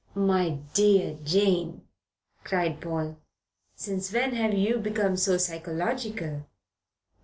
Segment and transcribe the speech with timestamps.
[0.15, 1.83] "My dear Jane,"
[2.43, 3.19] cried Paul.
[3.75, 6.47] "Since when have you become so psychological?"